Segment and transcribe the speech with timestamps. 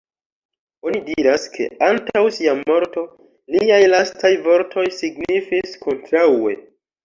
[0.87, 3.05] Oni diras, ke antaŭ sia morto,
[3.59, 6.61] liaj lastaj vortoj signifis "Kontraŭe".